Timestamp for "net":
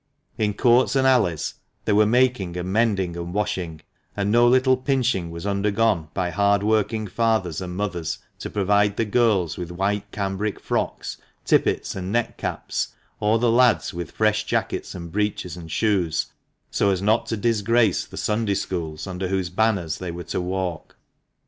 12.11-12.35